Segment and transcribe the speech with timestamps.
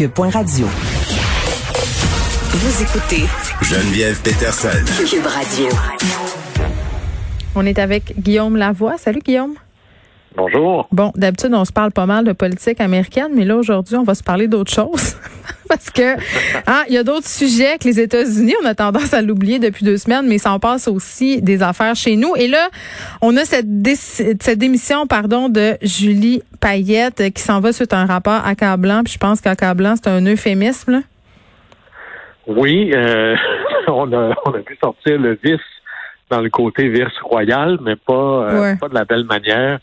[0.00, 0.66] Cube.radio.
[2.52, 3.26] Vous écoutez
[3.60, 4.70] Geneviève Peterson.
[5.06, 5.68] Cube Radio.
[7.54, 8.96] On est avec Guillaume Lavoie.
[8.96, 9.56] Salut Guillaume.
[10.34, 10.88] Bonjour.
[10.90, 14.14] Bon, d'habitude, on se parle pas mal de politique américaine, mais là, aujourd'hui, on va
[14.14, 15.16] se parler d'autre chose.
[15.70, 16.18] Parce que
[16.66, 18.54] hein, il y a d'autres sujets que les États-Unis.
[18.60, 21.94] On a tendance à l'oublier depuis deux semaines, mais ça en passe aussi des affaires
[21.94, 22.34] chez nous.
[22.34, 22.68] Et là,
[23.22, 28.06] on a cette, cette démission pardon, de Julie Payette qui s'en va suite à un
[28.06, 29.04] rapport accablant.
[29.04, 31.04] Puis je pense qu'accablant, c'est un euphémisme.
[32.48, 33.36] Oui, euh,
[33.86, 35.60] on, a, on a pu sortir le vice
[36.30, 39.78] dans le côté vice royal, mais pas, euh, pas de la belle manière.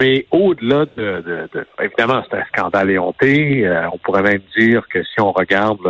[0.00, 3.66] Mais au-delà de, de, évidemment, c'est un scandale éhonté.
[3.66, 5.80] Euh, on pourrait même dire que si on regarde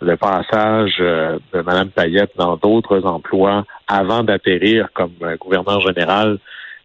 [0.00, 6.38] le, passage euh, de Mme Payette dans d'autres emplois avant d'atterrir comme euh, gouverneur général,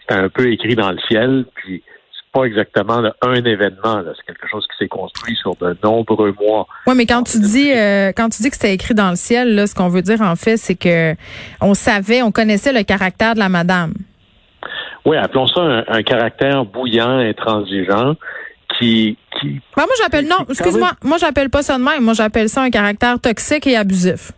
[0.08, 1.46] c'est un peu écrit dans le ciel.
[1.54, 4.02] Puis c'est pas exactement un événement.
[4.18, 6.68] C'est quelque chose qui s'est construit sur de nombreux mois.
[6.88, 7.70] Oui, mais quand tu dis
[8.16, 10.36] quand tu dis que c'était écrit dans le ciel, là, ce qu'on veut dire en
[10.36, 11.14] fait, c'est que
[11.62, 13.94] on savait, on connaissait le caractère de la madame
[15.06, 18.16] oui, appelons ça un, caractère bouillant, intransigeant,
[18.78, 19.18] qui...
[19.40, 22.04] qui ben, moi, j'appelle, non, excuse-moi, moi, j'appelle pas ça de même.
[22.04, 24.32] Moi, j'appelle ça un caractère toxique et abusif.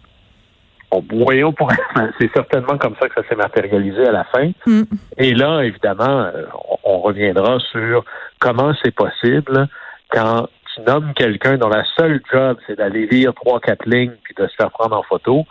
[0.92, 1.72] Bon, voyons, pour...
[2.20, 4.52] c'est certainement comme ça que ça s'est matérialisé à la fin.
[4.66, 4.84] Hmm.
[5.18, 6.46] Et là, évidemment, euh,
[6.84, 8.04] on reviendra sur
[8.40, 9.68] comment c'est possible
[10.12, 14.34] quand tu nommes quelqu'un dont la seule job, c'est d'aller lire trois, quatre lignes puis
[14.38, 15.46] de se faire prendre en photo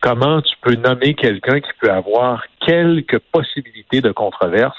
[0.00, 4.76] comment tu peux nommer quelqu'un qui peut avoir quelques possibilités de controverse.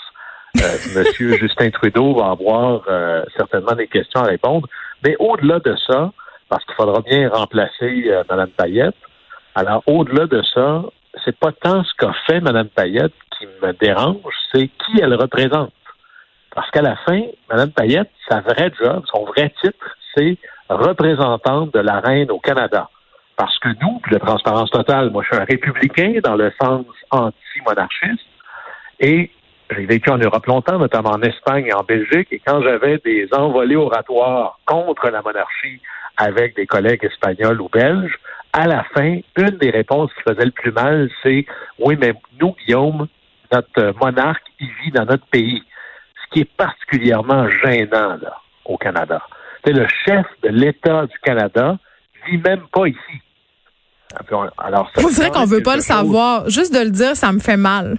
[0.58, 0.62] Euh,
[0.96, 4.68] Monsieur Justin Trudeau va avoir euh, certainement des questions à répondre.
[5.04, 6.12] Mais au-delà de ça,
[6.50, 8.96] parce qu'il faudra bien remplacer euh, Mme Payette,
[9.56, 10.84] alors au-delà de ça,
[11.26, 15.74] c'est pas tant ce qu'a fait Mme Payette qui me dérange, c'est qui elle représente.
[16.56, 20.38] Parce qu'à la fin, Mme Payette, sa vraie job, son vrai titre, c'est
[20.70, 22.90] représentante de la reine au Canada.
[23.38, 28.26] Parce que nous, la transparence totale, moi je suis un républicain dans le sens anti-monarchiste
[29.00, 29.32] et
[29.70, 33.28] j'ai vécu en Europe longtemps, notamment en Espagne et en Belgique, et quand j'avais des
[33.34, 35.82] envolées oratoires contre la monarchie
[36.18, 38.18] avec des collègues espagnols ou belges,
[38.54, 41.46] à la fin, une des réponses qui faisait le plus mal, c'est
[41.80, 43.08] oui, mais nous, Guillaume,
[43.52, 45.62] notre monarque, il vit dans notre pays.
[46.24, 49.22] Ce qui est particulièrement gênant là, au Canada.
[49.64, 51.78] C'est le chef de l'État du Canada
[52.26, 53.22] vit même pas ici.
[54.58, 56.50] Alors, c'est vrai qu'on veut pas le savoir.
[56.50, 57.98] Juste de le dire, ça me fait mal.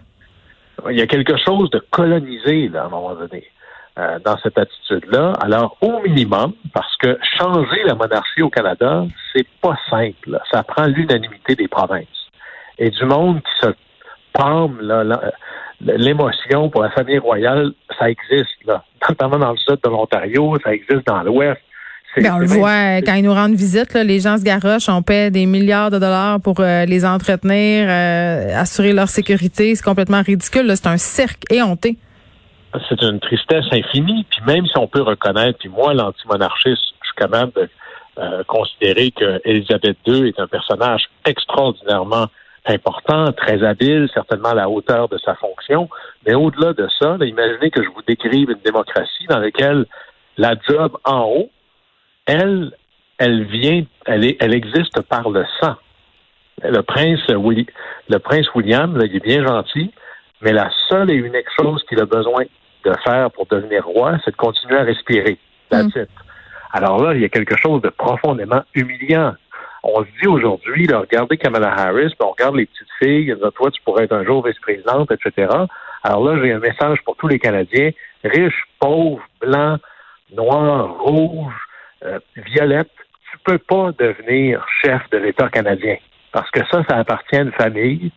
[0.91, 3.45] Il y a quelque chose de colonisé, là, à un moment donné,
[3.99, 5.33] euh, dans cette attitude-là.
[5.41, 10.39] Alors, au minimum, parce que changer la monarchie au Canada, c'est pas simple.
[10.51, 12.07] Ça prend l'unanimité des provinces.
[12.79, 13.75] Et du monde qui se
[14.33, 14.79] palme,
[15.81, 18.85] l'émotion pour la famille royale, ça existe, là.
[19.09, 21.61] Notamment dans le sud de l'Ontario, ça existe dans l'ouest.
[22.17, 25.31] Ben, on le voit quand ils nous rendent visite, les gens se garochent, on paie
[25.31, 29.75] des milliards de dollars pour euh, les entretenir, euh, assurer leur sécurité.
[29.75, 30.71] C'est complètement ridicule.
[30.75, 31.97] C'est un cirque éhonté.
[32.89, 34.27] C'est une tristesse infinie.
[34.31, 37.69] Puis même si on peut reconnaître, puis moi, l'antimonarchiste, je suis capable de
[38.19, 42.27] euh, considérer que Elisabeth II est un personnage extraordinairement
[42.67, 45.89] important, très habile, certainement à la hauteur de sa fonction.
[46.27, 49.87] Mais au-delà de ça, imaginez que je vous décrive une démocratie dans laquelle
[50.37, 51.51] la job en haut,
[52.29, 52.73] elle,
[53.19, 55.75] elle vient, elle, est, elle existe par le sang.
[56.63, 59.91] Le prince, le prince William, il est bien gentil,
[60.43, 62.45] mais la seule et unique chose qu'il a besoin
[62.85, 65.39] de faire pour devenir roi, c'est de continuer à respirer.
[65.71, 66.07] That's mm.
[66.73, 69.35] Alors là, il y a quelque chose de profondément humiliant.
[69.83, 74.05] On se dit aujourd'hui, regardez Kamala Harris, on regarde les petites filles, toi, tu pourrais
[74.05, 75.49] être un jour vice-présidente, etc.
[76.03, 77.91] Alors là, j'ai un message pour tous les Canadiens,
[78.23, 79.81] riches, pauvres, blancs,
[80.37, 81.68] noirs, rouges,
[82.05, 82.91] euh, Violette,
[83.31, 85.97] tu peux pas devenir chef de l'État canadien
[86.33, 88.11] parce que ça, ça appartient à une famille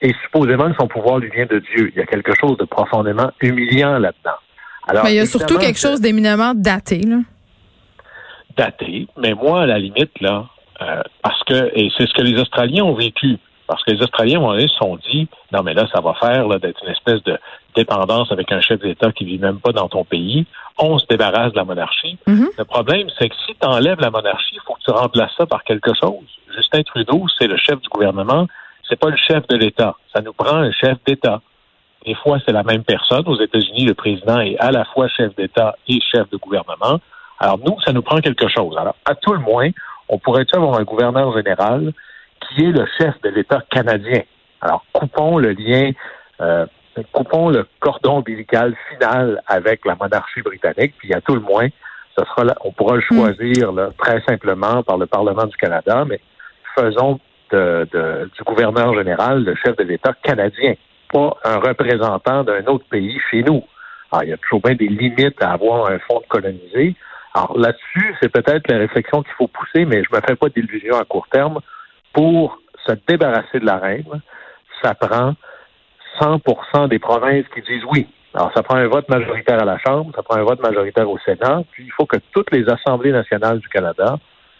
[0.00, 1.92] et supposément son pouvoir lui vient de Dieu.
[1.94, 4.36] Il y a quelque chose de profondément humiliant là-dedans.
[4.88, 7.18] Alors, mais il y a surtout quelque chose d'éminemment daté, là.
[8.56, 10.46] Daté, mais moi, à la limite, là,
[10.82, 13.38] euh, parce que, et c'est ce que les Australiens ont vécu,
[13.72, 16.84] parce que les Australiens, à se sont dit, non, mais là, ça va faire d'être
[16.84, 17.38] une espèce de
[17.74, 20.44] dépendance avec un chef d'État qui vit même pas dans ton pays.
[20.78, 22.18] On se débarrasse de la monarchie.
[22.26, 22.48] Mm-hmm.
[22.58, 25.46] Le problème, c'est que si tu enlèves la monarchie, il faut que tu remplaces ça
[25.46, 26.28] par quelque chose.
[26.54, 28.46] Justin Trudeau, c'est le chef du gouvernement,
[28.86, 29.96] c'est pas le chef de l'État.
[30.14, 31.40] Ça nous prend un chef d'État.
[32.04, 33.26] Des fois, c'est la même personne.
[33.26, 37.00] Aux États-Unis, le président est à la fois chef d'État et chef de gouvernement.
[37.38, 38.76] Alors, nous, ça nous prend quelque chose.
[38.76, 39.70] Alors, à tout le moins,
[40.10, 41.94] on pourrait avoir un gouverneur général
[42.54, 44.22] qui est le chef de l'État canadien.
[44.60, 45.90] Alors, coupons le lien,
[46.40, 46.66] euh,
[47.12, 51.68] coupons le cordon ombilical final avec la monarchie britannique, puis à tout le moins,
[52.16, 53.14] ce sera là, on pourra le hmm.
[53.14, 56.20] choisir là, très simplement par le Parlement du Canada, mais
[56.76, 57.18] faisons
[57.50, 60.74] de, de, du gouverneur général le chef de l'État canadien
[61.12, 63.62] pas un représentant d'un autre pays chez nous.
[64.10, 66.96] Alors, il y a toujours bien des limites à avoir un fonds colonisé.
[67.34, 70.98] Alors là-dessus, c'est peut-être la réflexion qu'il faut pousser, mais je me fais pas d'illusions
[70.98, 71.60] à court terme.
[72.12, 74.22] Pour se débarrasser de la reine,
[74.82, 75.34] ça prend
[76.20, 78.06] 100% des provinces qui disent oui.
[78.34, 81.18] Alors, ça prend un vote majoritaire à la Chambre, ça prend un vote majoritaire au
[81.18, 84.18] Sénat, puis il faut que toutes les assemblées nationales du Canada,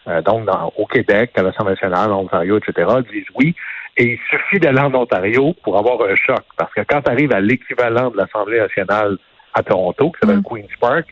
[0.09, 3.55] euh, donc au Québec, à l'Assemblée nationale, en Ontario, etc., disent oui.
[3.97, 6.43] Et il suffit d'aller en Ontario pour avoir un choc.
[6.57, 9.19] Parce que quand tu arrives à l'équivalent de l'Assemblée nationale
[9.55, 10.45] à Toronto, qui s'appelle mm.
[10.45, 11.07] Queen's Park,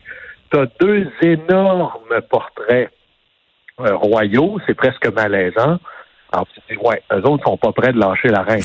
[0.51, 2.91] tu as deux énormes portraits
[3.79, 4.57] euh, royaux.
[4.67, 5.77] C'est presque malaisant.
[6.31, 8.63] Alors tu dis, ouais, eux autres sont pas prêts de lâcher la reine.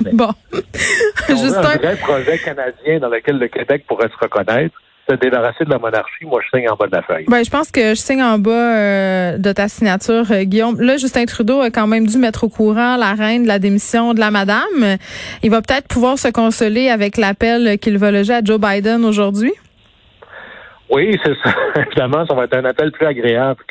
[0.12, 0.30] bon.
[1.28, 4.74] Juste un vrai projet canadien dans lequel le Québec pourrait se reconnaître
[5.08, 7.26] se débarrasser de la monarchie, moi, je signe en bas de la feuille.
[7.28, 10.80] Ben, je pense que je signe en bas euh, de ta signature, euh, Guillaume.
[10.80, 14.14] Là, Justin Trudeau a quand même dû mettre au courant la reine de la démission
[14.14, 14.96] de la madame.
[15.42, 19.52] Il va peut-être pouvoir se consoler avec l'appel qu'il va loger à Joe Biden aujourd'hui.
[20.90, 21.54] Oui, c'est ça.
[21.86, 23.62] Évidemment, ça va être un appel plus agréable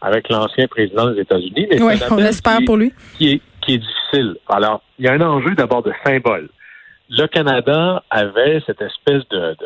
[0.00, 1.68] qu'avec l'ancien président des États-Unis.
[1.80, 2.92] Oui, on l'espère pour lui.
[3.16, 4.36] Qui est, qui est difficile.
[4.48, 6.48] Alors, il y a un enjeu d'abord de symbole.
[7.10, 9.56] Le Canada avait cette espèce de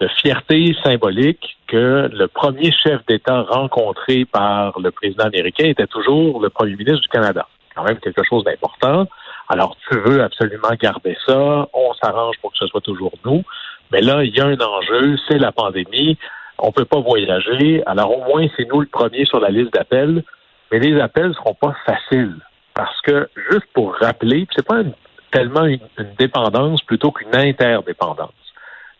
[0.00, 6.40] de fierté symbolique que le premier chef d'État rencontré par le président américain était toujours
[6.40, 7.46] le premier ministre du Canada.
[7.74, 9.06] Quand même quelque chose d'important.
[9.48, 11.68] Alors, tu veux absolument garder ça.
[11.72, 13.42] On s'arrange pour que ce soit toujours nous.
[13.92, 16.18] Mais là, il y a un enjeu, c'est la pandémie.
[16.58, 17.82] On peut pas voyager.
[17.86, 20.22] Alors, au moins, c'est nous le premier sur la liste d'appels.
[20.72, 22.36] Mais les appels seront pas faciles.
[22.74, 24.82] Parce que, juste pour rappeler, c'est pas
[25.30, 25.80] tellement une
[26.18, 28.32] dépendance plutôt qu'une interdépendance.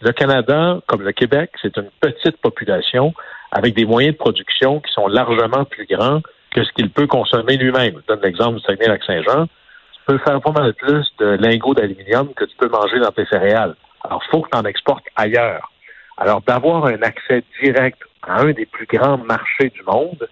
[0.00, 3.14] Le Canada, comme le Québec, c'est une petite population
[3.50, 6.20] avec des moyens de production qui sont largement plus grands
[6.54, 8.00] que ce qu'il peut consommer lui-même.
[8.02, 9.46] Je donne l'exemple du Saguenay-Lac-Saint-Jean.
[9.46, 13.26] Tu peux faire pas mal plus de lingots d'aluminium que tu peux manger dans tes
[13.26, 13.74] céréales.
[14.04, 15.70] Alors, il faut que tu en exportes ailleurs.
[16.16, 20.28] Alors, d'avoir un accès direct à un des plus grands marchés du monde,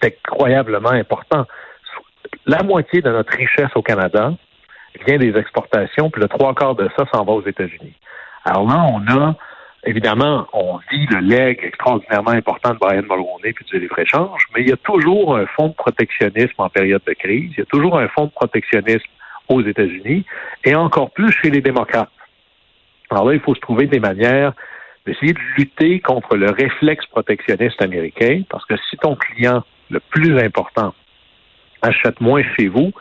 [0.00, 1.46] c'est incroyablement important.
[2.46, 4.32] La moitié de notre richesse au Canada
[5.06, 7.94] vient des exportations, puis le trois quarts de ça s'en va aux États-Unis.
[8.44, 9.34] Alors là, on a,
[9.84, 14.68] évidemment, on vit le leg extraordinairement important de Brian Mulroney puis du livre-échange, mais il
[14.70, 17.52] y a toujours un fonds de protectionnisme en période de crise.
[17.52, 19.10] Il y a toujours un fonds de protectionnisme
[19.48, 20.24] aux États-Unis
[20.64, 22.10] et encore plus chez les démocrates.
[23.10, 24.52] Alors là, il faut se trouver des manières
[25.06, 30.38] d'essayer de lutter contre le réflexe protectionniste américain, parce que si ton client, le plus
[30.38, 30.94] important,
[31.82, 32.92] achète moins chez vous,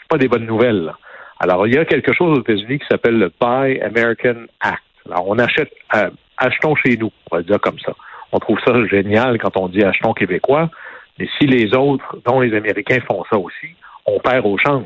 [0.00, 0.92] c'est pas des bonnes nouvelles.
[1.38, 4.82] Alors, il y a quelque chose aux États-Unis qui s'appelle le Buy American Act.
[5.08, 7.92] Alors, on achète, euh, achetons chez nous, on va dire comme ça.
[8.32, 10.70] On trouve ça génial quand on dit achetons québécois,
[11.18, 13.74] mais si les autres, dont les Américains, font ça aussi,
[14.06, 14.84] on perd au change.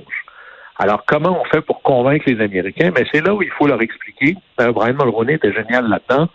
[0.78, 2.90] Alors, comment on fait pour convaincre les Américains?
[2.94, 4.36] Mais c'est là où il faut leur expliquer.
[4.60, 6.28] Euh, Brian Mulroney était génial là-dedans.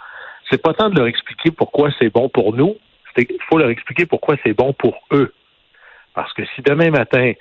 [0.51, 2.75] C'est pas tant de leur expliquer pourquoi c'est bon pour nous,
[3.17, 5.33] il faut leur expliquer pourquoi c'est bon pour eux.
[6.13, 7.33] Parce que si demain matin,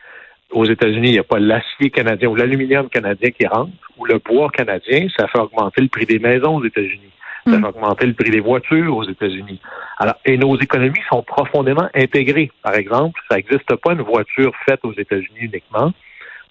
[0.53, 4.19] aux États-Unis, il n'y a pas l'acier canadien ou l'aluminium canadien qui rentre, ou le
[4.19, 7.13] bois canadien, ça fait augmenter le prix des maisons aux États-Unis.
[7.47, 7.61] Ça hmm.
[7.61, 9.61] fait augmenter le prix des voitures aux États-Unis.
[9.99, 12.51] Alors, et nos économies sont profondément intégrées.
[12.63, 15.93] Par exemple, ça n'existe pas une voiture faite aux États-Unis uniquement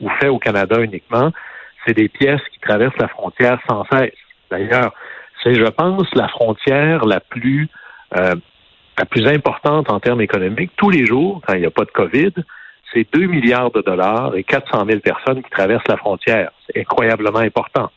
[0.02, 1.32] ou faite au Canada uniquement.
[1.86, 4.14] C'est des pièces qui traversent la frontière sans cesse.
[4.50, 4.94] D'ailleurs,
[5.44, 7.70] c'est, je pense, la frontière la plus
[8.18, 8.36] euh,
[8.98, 10.72] la plus importante en termes économiques.
[10.76, 12.34] Tous les jours, quand il n'y a pas de COVID,
[12.94, 16.52] c'est 2 milliards de dollars et 400 000 personnes qui traversent la frontière.
[16.68, 17.90] C'est incroyablement important.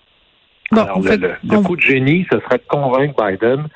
[0.71, 3.67] Alors, le, coup de génie, ce serait de convaincre Biden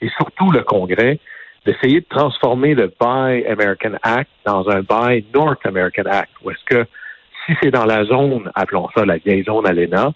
[0.00, 1.18] et surtout le Congrès
[1.66, 6.30] d'essayer de transformer le Buy American Act dans un Buy North American Act.
[6.44, 6.86] Ou est-ce que
[7.44, 10.12] si c'est dans la zone, appelons ça la vieille zone ALENA,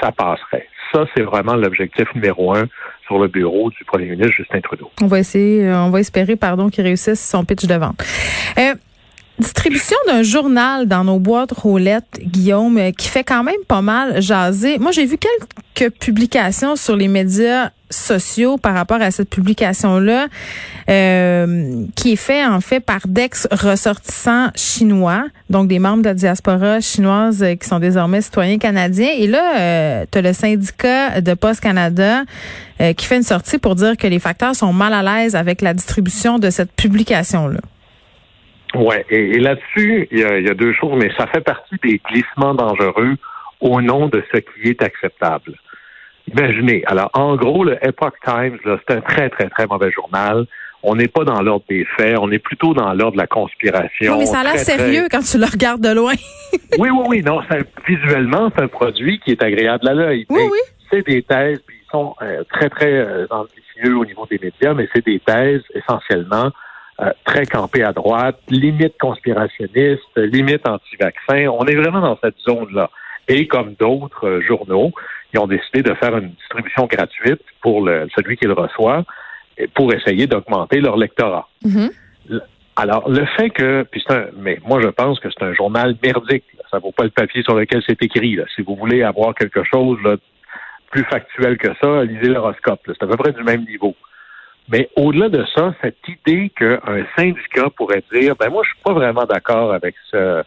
[0.00, 0.68] ça passerait.
[0.92, 2.64] Ça, c'est vraiment l'objectif numéro un
[3.06, 4.90] sur le bureau du premier ministre Justin Trudeau.
[5.02, 8.02] On va essayer, euh, on va espérer, pardon, qu'il réussisse son pitch de vente.
[8.58, 8.74] Euh,
[9.40, 14.78] Distribution d'un journal dans nos boîtes roulettes, Guillaume, qui fait quand même pas mal jaser.
[14.78, 20.28] Moi, j'ai vu quelques publications sur les médias sociaux par rapport à cette publication-là,
[20.88, 26.80] euh, qui est fait en fait par d'ex-ressortissants chinois, donc des membres de la diaspora
[26.80, 29.10] chinoise qui sont désormais citoyens canadiens.
[29.16, 32.22] Et là, euh, tu as le syndicat de Post Canada
[32.80, 35.60] euh, qui fait une sortie pour dire que les facteurs sont mal à l'aise avec
[35.60, 37.60] la distribution de cette publication-là.
[38.74, 43.16] Ouais, et, là-dessus, il y, a, deux choses, mais ça fait partie des glissements dangereux
[43.60, 45.54] au nom de ce qui est acceptable.
[46.28, 50.46] Imaginez, alors en gros, le Epoch Times, c'est un très, très, très mauvais journal.
[50.82, 54.12] On n'est pas dans l'ordre des faits, on est plutôt dans l'ordre de la conspiration.
[54.12, 56.14] Oui, mais ça a l'air sérieux quand tu le regardes de loin.
[56.78, 57.40] oui, oui, oui, non,
[57.86, 60.26] visuellement, c'est un produit qui est agréable à l'œil.
[60.30, 60.58] Oui, oui.
[60.90, 64.72] C'est des thèses, puis ils sont euh, très, très euh, ambitieux au niveau des médias,
[64.72, 66.50] mais c'est des thèses essentiellement
[67.00, 71.46] euh, très campé à droite, limite conspirationniste, limite anti-vaccin.
[71.48, 72.90] On est vraiment dans cette zone-là.
[73.26, 74.92] Et comme d'autres euh, journaux,
[75.32, 79.04] ils ont décidé de faire une distribution gratuite pour le, celui qui le reçoit
[79.74, 81.48] pour essayer d'augmenter leur lectorat.
[81.64, 82.40] Mm-hmm.
[82.76, 86.44] Alors, le fait que, puis un, mais moi je pense que c'est un journal merdique.
[86.70, 88.38] Ça vaut pas le papier sur lequel c'est écrit.
[88.54, 89.98] Si vous voulez avoir quelque chose
[90.90, 92.80] plus factuel que ça, lisez l'horoscope.
[92.86, 93.94] C'est à peu près du même niveau.
[94.68, 98.92] Mais au-delà de ça, cette idée qu'un syndicat pourrait dire, ben moi, je suis pas
[98.92, 100.42] vraiment d'accord avec ce,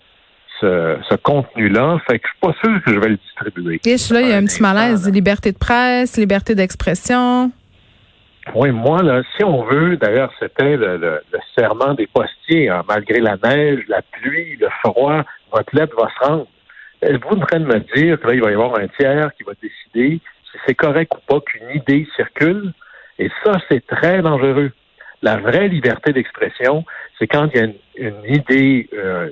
[0.63, 3.81] ce, contenu-là, fait que je suis pas sûr que je vais le distribuer.
[3.85, 7.51] Et là, il y a un petit malaise, liberté de presse, liberté d'expression.
[8.55, 11.21] Oui, moi, là, si on veut, d'ailleurs, c'était le,
[11.57, 16.27] serment des postiers, hein, malgré la neige, la pluie, le froid, votre lettre va se
[16.27, 16.47] rendre.
[17.01, 19.43] Êtes-vous en train de me dire que là, il va y avoir un tiers qui
[19.43, 20.19] va décider
[20.51, 22.73] si c'est correct ou pas qu'une idée circule?
[23.19, 24.71] Et ça, c'est très dangereux.
[25.21, 26.83] La vraie liberté d'expression,
[27.17, 27.67] c'est quand il y a
[27.97, 29.29] une, idée, euh,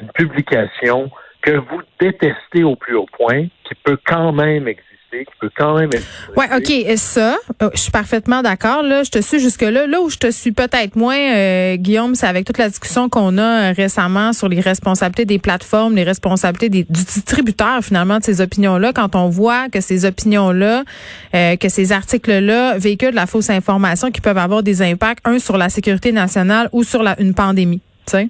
[0.00, 1.10] une publication
[1.42, 5.78] que vous détestez au plus haut point, qui peut quand même exister qui peut quand
[5.78, 6.06] même être.
[6.36, 8.82] Ouais, ok, ça, euh, je suis parfaitement d'accord.
[8.82, 9.86] Là, je te suis jusque là.
[9.86, 13.38] Là où je te suis peut-être moins, euh, Guillaume, c'est avec toute la discussion qu'on
[13.38, 18.24] a euh, récemment sur les responsabilités des plateformes, les responsabilités des, du distributeur finalement de
[18.24, 18.92] ces opinions-là.
[18.92, 20.84] Quand on voit que ces opinions-là,
[21.32, 25.68] que ces articles-là véhiculent la fausse information qui peuvent avoir des impacts, un sur la
[25.68, 28.28] sécurité nationale ou sur la, une pandémie, tu sais.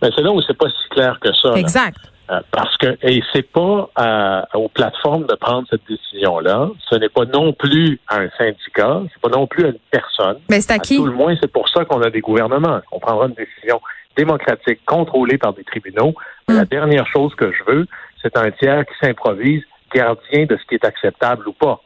[0.00, 1.52] Ben, c'est là où c'est pas si clair que ça.
[1.54, 1.98] Exact.
[2.28, 6.70] Euh, parce que et c'est pas euh, aux plateformes de prendre cette décision-là.
[6.90, 10.38] Ce n'est pas non plus à un syndicat, c'est pas non plus à une personne.
[10.50, 10.96] Mais c'est à qui?
[10.96, 12.80] Tout le moins, c'est pour ça qu'on a des gouvernements.
[12.90, 13.80] On prendra une décision
[14.16, 16.14] démocratique contrôlée par des tribunaux.
[16.48, 16.68] Mais la hmm.
[16.68, 17.86] dernière chose que je veux,
[18.22, 19.62] c'est un tiers qui s'improvise
[19.94, 21.80] gardien de ce qui est acceptable ou pas.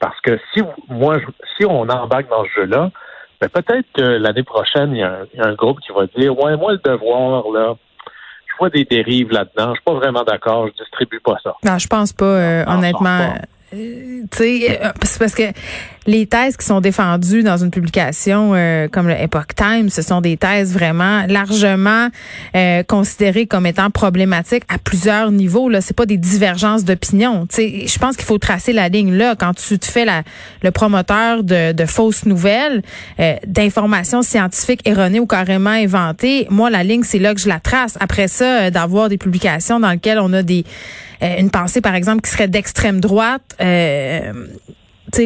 [0.00, 1.16] Parce que si moi,
[1.56, 2.90] si on embarque dans ce jeu-là,
[3.40, 6.72] ben peut-être que l'année prochaine, il y, a un, groupe qui va dire, ouais, moi
[6.72, 7.76] le devoir là
[8.58, 9.70] vois des dérives là-dedans.
[9.70, 10.68] Je suis pas vraiment d'accord.
[10.68, 11.54] Je distribue pas ça.
[11.64, 13.34] Non, je pense pas, euh, honnêtement.
[13.72, 15.42] Euh, tu sais, euh, c'est parce que
[16.08, 20.20] les thèses qui sont défendues dans une publication euh, comme le Epoch Times, ce sont
[20.20, 22.08] des thèses vraiment largement
[22.88, 25.68] considérées comme étant problématiques à plusieurs niveaux.
[25.68, 27.46] Là, c'est pas des divergences d'opinion.
[27.50, 30.22] Je pense qu'il faut tracer la ligne là quand tu te fais la,
[30.62, 32.82] le promoteur de, de fausses nouvelles,
[33.46, 36.46] d'informations scientifiques erronées ou carrément inventées.
[36.50, 37.96] Moi, la ligne, c'est là que je la trace.
[38.00, 40.64] Après ça, d'avoir des publications dans lesquelles on a des
[41.22, 44.32] euh, une pensée, par exemple, qui serait d'extrême droite, euh,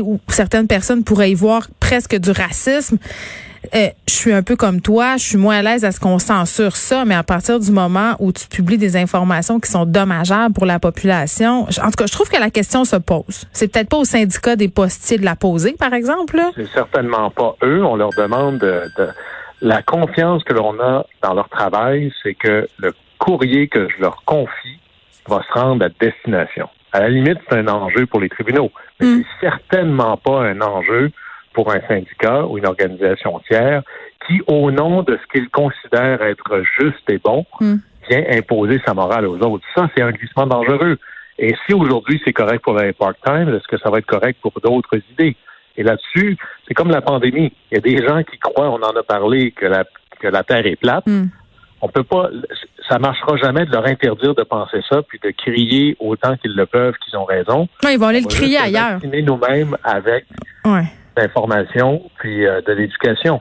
[0.00, 2.98] où certaines personnes pourraient y voir presque du racisme.
[3.74, 6.18] Euh, je suis un peu comme toi, je suis moins à l'aise à ce qu'on
[6.18, 10.52] censure ça, mais à partir du moment où tu publies des informations qui sont dommageables
[10.52, 13.46] pour la population, en tout cas, je trouve que la question se pose.
[13.52, 16.40] C'est peut-être pas au syndicat des postiers de la poser, par exemple.
[16.56, 17.84] C'est certainement pas eux.
[17.84, 19.08] On leur demande de, de
[19.60, 24.22] la confiance que l'on a dans leur travail, c'est que le courrier que je leur
[24.24, 24.78] confie
[25.28, 26.68] va se rendre à destination.
[26.92, 28.70] À la limite, c'est un enjeu pour les tribunaux,
[29.00, 29.24] mais mm.
[29.40, 31.10] c'est certainement pas un enjeu
[31.54, 33.82] pour un syndicat ou une organisation tiers
[34.26, 37.76] qui, au nom de ce qu'il considère être juste et bon, mm.
[38.08, 39.64] vient imposer sa morale aux autres.
[39.74, 40.98] Ça, c'est un glissement dangereux.
[41.38, 44.52] Et si aujourd'hui c'est correct pour la part-time, est-ce que ça va être correct pour
[44.62, 45.36] d'autres idées?
[45.76, 46.36] Et là-dessus,
[46.68, 47.52] c'est comme la pandémie.
[47.70, 49.84] Il y a des gens qui croient, on en a parlé, que la,
[50.20, 51.06] que la Terre est plate.
[51.06, 51.24] Mm.
[51.80, 52.28] On peut pas,
[52.88, 56.66] ça marchera jamais de leur interdire de penser ça, puis de crier autant qu'ils le
[56.66, 57.68] peuvent qu'ils ont raison.
[57.82, 58.98] Non, ils vont aller le crier ailleurs.
[59.04, 60.24] nous-mêmes avec
[61.16, 63.40] l'information puis euh, de l'éducation.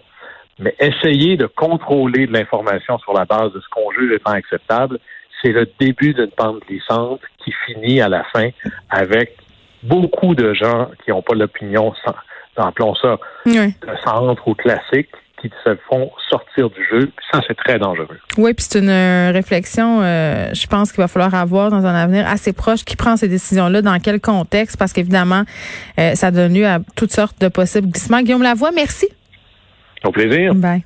[0.60, 5.00] Mais essayer de contrôler de l'information sur la base de ce qu'on juge étant acceptable,
[5.42, 8.50] c'est le début d'une pente glissante qui finit à la fin
[8.90, 9.38] avec
[9.84, 11.94] beaucoup de gens qui n'ont pas l'opinion,
[12.58, 13.72] appelons ça, de
[14.04, 15.10] centre ou classique,
[15.42, 17.12] qui se font sortir du jeu.
[17.32, 18.20] Ça, c'est très dangereux.
[18.38, 21.96] Oui, puis c'est une euh, réflexion, euh, je pense qu'il va falloir avoir dans un
[21.96, 22.84] avenir assez proche.
[22.84, 24.78] Qui prend ces décisions-là, dans quel contexte?
[24.78, 25.44] Parce qu'évidemment,
[26.00, 28.22] euh, ça donne lieu à toutes sortes de possibles glissements.
[28.22, 29.08] Guillaume Lavoie, merci.
[30.04, 30.54] Au plaisir.
[30.56, 30.84] Bye.